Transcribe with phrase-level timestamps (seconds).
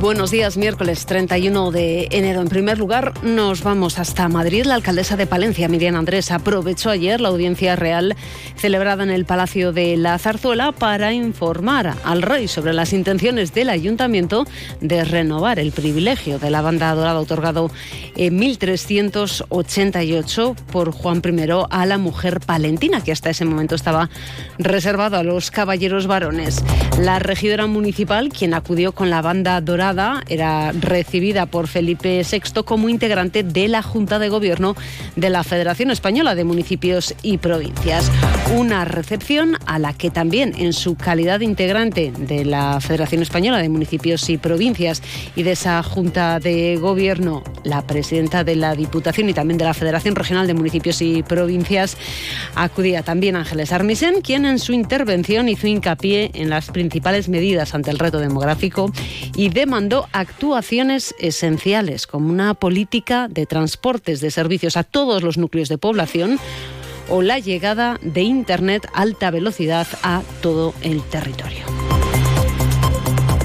[0.00, 2.42] Buenos días, miércoles 31 de enero.
[2.42, 4.66] En primer lugar, nos vamos hasta Madrid.
[4.66, 8.14] La alcaldesa de Palencia, Miriam Andrés, aprovechó ayer la audiencia real
[8.56, 13.70] celebrada en el Palacio de la Zarzuela para informar al rey sobre las intenciones del
[13.70, 14.44] ayuntamiento
[14.82, 17.70] de renovar el privilegio de la banda dorada otorgado
[18.16, 24.10] en 1388 por Juan I a la mujer palentina, que hasta ese momento estaba
[24.58, 26.62] reservado a los caballeros varones.
[27.00, 29.86] La regidora municipal, quien acudió con la banda dorada,
[30.28, 34.76] era recibida por Felipe VI como integrante de la Junta de Gobierno
[35.16, 38.10] de la Federación Española de Municipios y Provincias.
[38.54, 43.58] Una recepción a la que también, en su calidad de integrante de la Federación Española
[43.58, 45.02] de Municipios y Provincias
[45.34, 49.74] y de esa Junta de Gobierno, la presidenta de la Diputación y también de la
[49.74, 51.96] Federación Regional de Municipios y Provincias,
[52.54, 57.90] acudía también Ángeles Armisen, quien en su intervención hizo hincapié en las principales medidas ante
[57.90, 58.90] el reto demográfico
[59.34, 59.66] y de
[60.12, 66.38] actuaciones esenciales como una política de transportes de servicios a todos los núcleos de población
[67.10, 71.66] o la llegada de Internet alta velocidad a todo el territorio.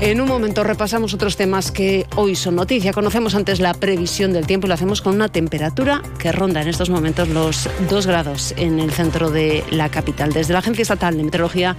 [0.00, 2.92] En un momento repasamos otros temas que hoy son noticia.
[2.92, 6.68] Conocemos antes la previsión del tiempo y lo hacemos con una temperatura que ronda en
[6.68, 10.32] estos momentos los 2 grados en el centro de la capital.
[10.32, 11.74] Desde la Agencia Estatal de Meteorología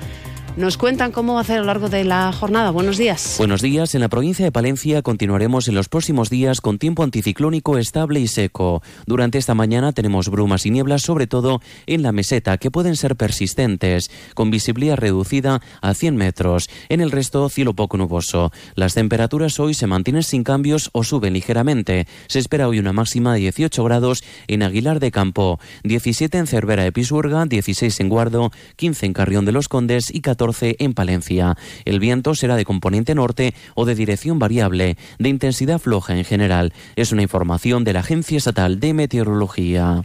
[0.57, 2.71] nos cuentan cómo va a ser a lo largo de la jornada.
[2.71, 3.35] Buenos días.
[3.37, 3.93] Buenos días.
[3.95, 8.27] En la provincia de Palencia continuaremos en los próximos días con tiempo anticiclónico estable y
[8.27, 8.81] seco.
[9.05, 13.15] Durante esta mañana tenemos brumas y nieblas, sobre todo en la meseta, que pueden ser
[13.15, 16.69] persistentes, con visibilidad reducida a 100 metros.
[16.89, 18.51] En el resto, cielo poco nuboso.
[18.75, 22.07] Las temperaturas hoy se mantienen sin cambios o suben ligeramente.
[22.27, 26.83] Se espera hoy una máxima de 18 grados en Aguilar de Campo, 17 en Cervera
[26.83, 31.57] de Pisuerga, 16 en Guardo, 15 en Carrión de los Condes y 14 en Palencia.
[31.83, 36.71] El viento será de componente norte o de dirección variable, de intensidad floja en general.
[36.95, 40.01] Es una información de la Agencia Estatal de Meteorología.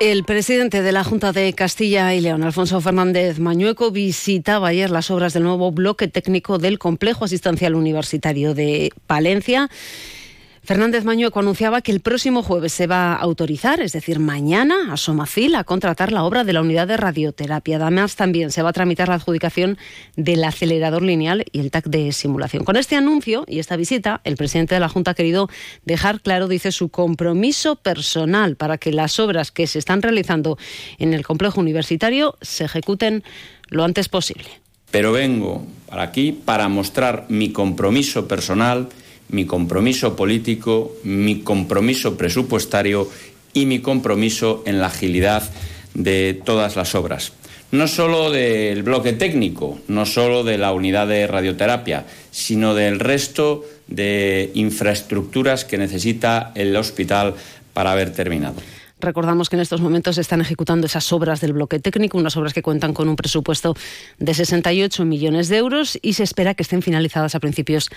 [0.00, 5.10] El presidente de la Junta de Castilla y León, Alfonso Fernández Mañueco, visitaba ayer las
[5.10, 9.68] obras del nuevo bloque técnico del Complejo Asistencial Universitario de Palencia
[10.68, 14.98] Fernández Mañueco anunciaba que el próximo jueves se va a autorizar, es decir, mañana, a
[14.98, 17.76] Somacil a contratar la obra de la unidad de radioterapia.
[17.76, 19.78] Además, también se va a tramitar la adjudicación
[20.16, 22.64] del acelerador lineal y el TAC de simulación.
[22.64, 25.48] Con este anuncio y esta visita, el presidente de la Junta ha querido
[25.86, 30.58] dejar claro, dice, su compromiso personal para que las obras que se están realizando
[30.98, 33.24] en el complejo universitario se ejecuten
[33.70, 34.44] lo antes posible.
[34.90, 38.90] Pero vengo aquí para mostrar mi compromiso personal
[39.28, 43.08] mi compromiso político, mi compromiso presupuestario
[43.52, 45.48] y mi compromiso en la agilidad
[45.94, 47.32] de todas las obras.
[47.70, 53.64] No solo del bloque técnico, no solo de la unidad de radioterapia, sino del resto
[53.88, 57.34] de infraestructuras que necesita el hospital
[57.74, 58.56] para haber terminado.
[59.00, 62.52] Recordamos que en estos momentos se están ejecutando esas obras del bloque técnico, unas obras
[62.52, 63.76] que cuentan con un presupuesto
[64.18, 67.90] de 68 millones de euros y se espera que estén finalizadas a principios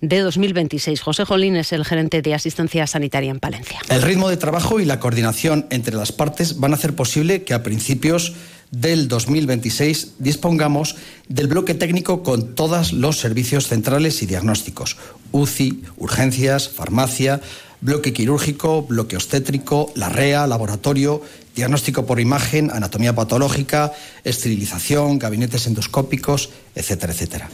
[0.00, 1.00] de 2026.
[1.00, 3.80] José Jolín es el gerente de asistencia sanitaria en Palencia.
[3.88, 7.54] El ritmo de trabajo y la coordinación entre las partes van a hacer posible que
[7.54, 8.34] a principios
[8.70, 10.96] del 2026 dispongamos
[11.28, 14.96] del bloque técnico con todos los servicios centrales y diagnósticos,
[15.32, 17.40] UCI, urgencias, farmacia,
[17.80, 21.22] bloque quirúrgico, bloque obstétrico, la REA, laboratorio,
[21.54, 23.92] diagnóstico por imagen, anatomía patológica,
[24.24, 27.50] esterilización, gabinetes endoscópicos, etcétera, etcétera.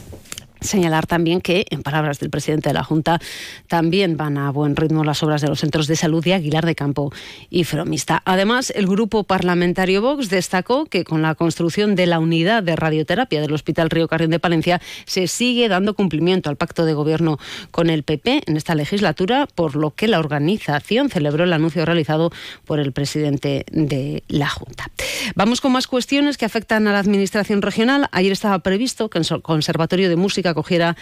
[0.63, 3.19] Señalar también que, en palabras del presidente de la Junta,
[3.67, 6.75] también van a buen ritmo las obras de los centros de salud de Aguilar de
[6.75, 7.11] Campo
[7.49, 8.21] y Fromista.
[8.25, 13.41] Además, el grupo parlamentario Vox destacó que con la construcción de la unidad de radioterapia
[13.41, 17.37] del Hospital Río Carrión de Palencia se sigue dando cumplimiento al pacto de gobierno
[17.71, 22.31] con el PP en esta legislatura, por lo que la organización celebró el anuncio realizado
[22.65, 24.89] por el presidente de la Junta.
[25.35, 28.07] Vamos con más cuestiones que afectan a la Administración regional.
[28.11, 30.95] Ayer estaba previsto que el Conservatorio de Música acogiera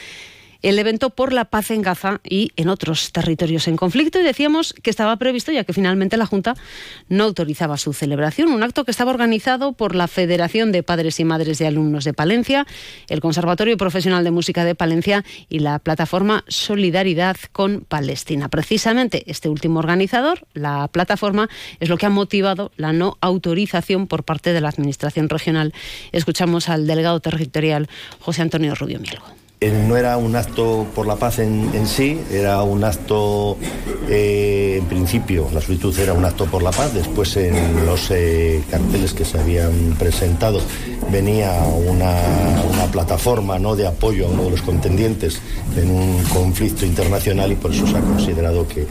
[0.62, 4.20] el evento por la paz en Gaza y en otros territorios en conflicto.
[4.20, 6.56] Y decíamos que estaba previsto, ya que finalmente la Junta
[7.10, 8.52] no autorizaba su celebración.
[8.52, 12.14] Un acto que estaba organizado por la Federación de Padres y Madres de Alumnos de
[12.14, 12.66] Palencia,
[13.10, 18.50] el Conservatorio Profesional de Música de Palencia y la plataforma Solidaridad con Palestina.
[18.50, 21.50] Precisamente este último organizador, la plataforma,
[21.80, 25.74] es lo que ha motivado la no autorización por parte de la Administración regional.
[26.12, 27.90] Escuchamos al delegado territorial
[28.20, 29.41] José Antonio Rubio Mielgo.
[29.64, 33.58] Eh, no era un acto por la paz en, sí, era un acto,
[34.10, 38.64] eh, en principio, la solicitud era un acto por la paz, después en los eh,
[38.72, 40.62] carteles que se habían presentado
[41.12, 41.54] venía
[41.88, 42.16] una,
[42.92, 43.76] plataforma ¿no?
[43.76, 45.40] de apoyo a uno de los contendientes
[45.78, 48.88] en un conflicto internacional y por eso se ha considerado que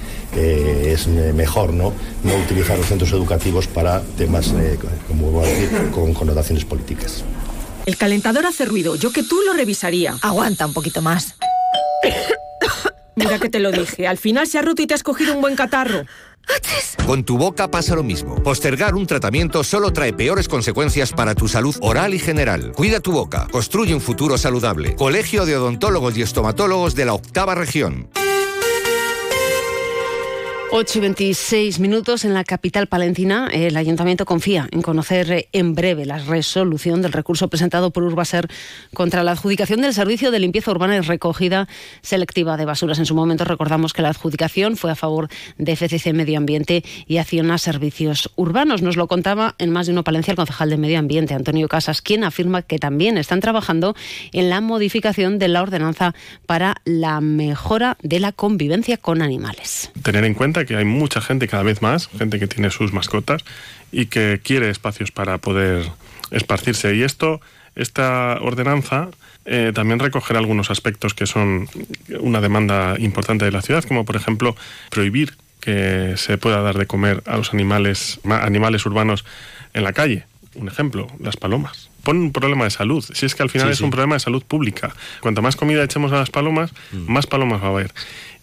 [0.92, 1.92] es mejor ¿no?
[2.22, 4.54] no utilizar los centros educativos para temas,
[5.08, 7.24] como voy a decir, con connotaciones políticas.
[7.86, 8.96] El calentador hace ruido.
[8.96, 10.16] Yo que tú lo revisaría.
[10.22, 11.34] Aguanta un poquito más.
[13.16, 14.06] Mira que te lo dije.
[14.06, 16.04] Al final se ha roto y te has cogido un buen catarro.
[17.06, 18.36] Con tu boca pasa lo mismo.
[18.42, 22.72] Postergar un tratamiento solo trae peores consecuencias para tu salud oral y general.
[22.72, 23.46] Cuida tu boca.
[23.50, 24.96] Construye un futuro saludable.
[24.96, 28.08] Colegio de Odontólogos y Estomatólogos de la Octava Región.
[30.72, 33.48] 8 y 26 minutos en la capital palentina.
[33.52, 38.46] El ayuntamiento confía en conocer eh, en breve la resolución del recurso presentado por Urbaser
[38.94, 41.66] contra la adjudicación del servicio de limpieza urbana y recogida
[42.02, 43.00] selectiva de basuras.
[43.00, 45.28] En su momento recordamos que la adjudicación fue a favor
[45.58, 48.80] de FCC Medio Ambiente y Acciona Servicios Urbanos.
[48.80, 52.00] Nos lo contaba en más de una Palencia el concejal de Medio Ambiente, Antonio Casas,
[52.00, 53.96] quien afirma que también están trabajando
[54.32, 56.14] en la modificación de la ordenanza
[56.46, 59.90] para la mejora de la convivencia con animales.
[60.04, 63.44] Tener en cuenta que hay mucha gente, cada vez más, gente que tiene sus mascotas
[63.92, 65.90] y que quiere espacios para poder
[66.30, 66.94] esparcirse.
[66.94, 67.40] Y esto,
[67.74, 69.08] esta ordenanza
[69.44, 71.68] eh, también recogerá algunos aspectos que son
[72.20, 74.54] una demanda importante de la ciudad, como por ejemplo
[74.90, 79.24] prohibir que se pueda dar de comer a los animales, animales urbanos
[79.74, 80.24] en la calle.
[80.54, 81.90] Un ejemplo, las palomas.
[82.02, 83.04] Pon un problema de salud.
[83.12, 84.94] Si es que al final es un problema de salud pública.
[85.20, 87.12] Cuanto más comida echemos a las palomas, mm.
[87.12, 87.92] más palomas va a haber.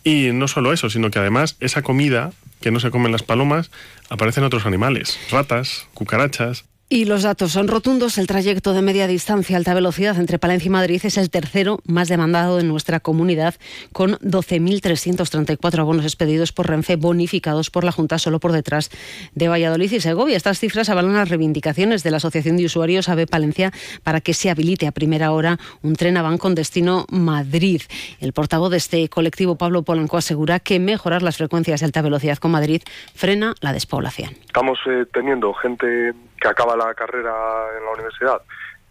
[0.08, 2.32] Y no solo eso, sino que además esa comida
[2.62, 3.72] que no se comen las palomas
[4.10, 6.64] aparecen otros animales, ratas, cucarachas.
[6.90, 8.18] Y los datos son rotundos.
[8.18, 12.08] El trayecto de media distancia alta velocidad entre Palencia y Madrid es el tercero más
[12.08, 13.56] demandado de nuestra comunidad,
[13.92, 18.90] con 12.334 abonos expedidos por Renfe bonificados por la Junta solo por detrás
[19.36, 20.38] de Valladolid y Segovia.
[20.38, 23.74] Estas cifras avalan las reivindicaciones de la Asociación de Usuarios AVE Palencia
[24.04, 27.82] para que se habilite a primera hora un tren a con destino Madrid.
[28.22, 32.38] El portavoz de este colectivo, Pablo Polanco, asegura que mejorar las frecuencias de alta velocidad
[32.38, 32.82] con Madrid
[33.14, 34.32] frena la despoblación.
[34.46, 37.32] Estamos eh, teniendo gente que acaba la carrera
[37.78, 38.42] en la universidad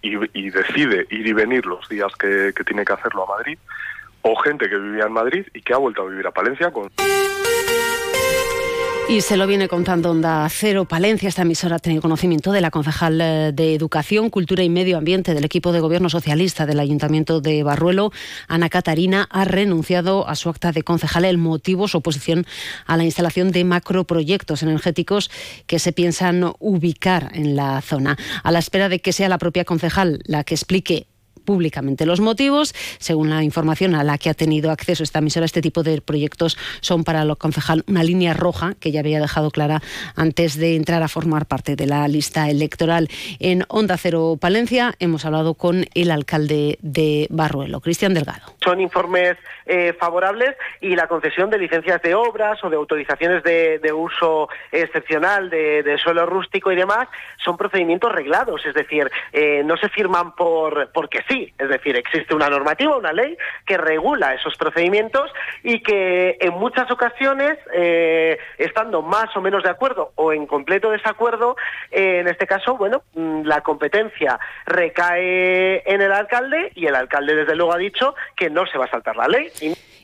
[0.03, 3.59] y, decide ir y venir los días que, que tiene que hacerlo a Madrid,
[4.23, 6.91] o gente que vivía en Madrid y que ha vuelto a vivir a Palencia con...
[9.09, 11.29] Y se lo viene contando Onda Cero Palencia.
[11.29, 15.45] Esta emisora tenido conocimiento de la concejal eh, de Educación, Cultura y Medio Ambiente del
[15.45, 18.11] equipo de gobierno socialista del Ayuntamiento de Barruelo.
[18.49, 21.25] Ana Catarina ha renunciado a su acta de concejal.
[21.25, 22.47] El motivo, su oposición
[22.85, 25.31] a la instalación de macroproyectos energéticos
[25.69, 28.17] que se piensan ubicar en la zona.
[28.43, 31.07] A la espera de que sea la propia concejal la que explique
[31.47, 32.05] públicamente.
[32.05, 35.83] Los motivos, según la información a la que ha tenido acceso esta emisora, este tipo
[35.83, 39.81] de proyectos son para lo concejal una línea roja que ya había dejado clara
[40.17, 43.09] antes de entrar a formar parte de la lista electoral.
[43.39, 48.55] En Onda Cero Palencia hemos hablado con el alcalde de Barruelo, Cristian Delgado.
[48.63, 53.93] Son informes eh, favorables y la concesión de licencias de obras o de autorizaciones de,
[53.93, 57.09] uso excepcional de, suelo rústico y demás
[57.43, 62.35] son procedimientos reglados, es decir, eh, no se firman por porque sí es decir, existe
[62.35, 65.31] una normativa, una ley que regula esos procedimientos
[65.63, 70.91] y que en muchas ocasiones, eh, estando más o menos de acuerdo o en completo
[70.91, 71.57] desacuerdo,
[71.91, 77.35] eh, en este caso, bueno, mm, la competencia recae en el alcalde y el alcalde
[77.35, 79.51] desde luego ha dicho que no se va a saltar la ley.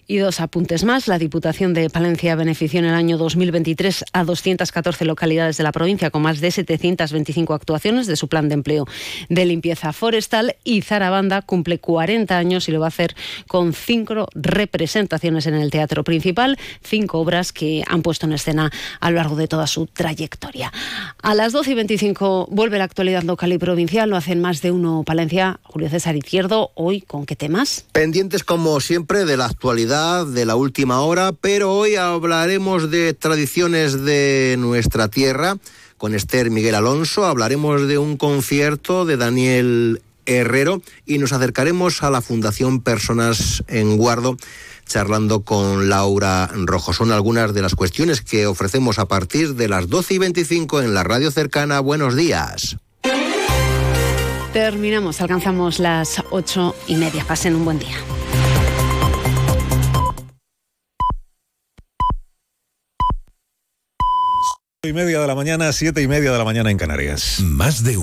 [0.09, 1.09] Dos apuntes más.
[1.09, 6.11] La Diputación de Palencia benefició en el año 2023 a 214 localidades de la provincia
[6.11, 8.87] con más de 725 actuaciones de su plan de empleo
[9.28, 13.14] de limpieza forestal y Zarabanda cumple 40 años y lo va a hacer
[13.49, 19.11] con cinco representaciones en el teatro principal, cinco obras que han puesto en escena a
[19.11, 20.73] lo largo de toda su trayectoria.
[21.23, 24.11] A las 12 y 25 vuelve la actualidad local y provincial.
[24.11, 25.61] Lo hacen más de uno Palencia.
[25.62, 27.87] Julio César Izquierdo, hoy con qué temas?
[27.92, 34.02] Pendientes como siempre de la actualidad de la última hora, pero hoy hablaremos de tradiciones
[34.02, 35.58] de nuestra tierra.
[35.99, 42.08] Con Esther Miguel Alonso hablaremos de un concierto de Daniel Herrero y nos acercaremos a
[42.08, 44.38] la Fundación Personas en Guardo
[44.88, 46.94] charlando con Laura Rojo.
[46.94, 50.94] Son algunas de las cuestiones que ofrecemos a partir de las 12 y 25 en
[50.94, 51.80] la radio cercana.
[51.80, 52.78] Buenos días.
[54.54, 57.26] Terminamos, alcanzamos las ocho y media.
[57.26, 57.96] Pasen un buen día.
[64.89, 67.39] Y media de la mañana, siete y media de la mañana en Canarias.
[67.39, 67.91] Más de